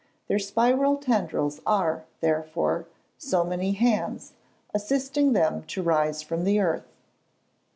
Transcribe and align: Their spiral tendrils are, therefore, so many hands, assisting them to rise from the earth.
Their 0.27 0.39
spiral 0.39 0.97
tendrils 0.97 1.61
are, 1.63 2.05
therefore, 2.21 2.87
so 3.19 3.43
many 3.43 3.73
hands, 3.73 4.33
assisting 4.73 5.33
them 5.33 5.61
to 5.65 5.83
rise 5.83 6.23
from 6.23 6.43
the 6.43 6.59
earth. 6.59 6.87